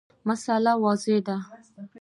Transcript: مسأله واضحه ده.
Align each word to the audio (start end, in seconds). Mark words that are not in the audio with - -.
مسأله 0.27 0.73
واضحه 0.83 1.17
ده. 1.27 1.35